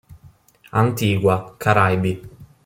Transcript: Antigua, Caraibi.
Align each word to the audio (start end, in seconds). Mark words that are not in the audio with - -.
Antigua, 0.71 1.53
Caraibi. 1.59 2.25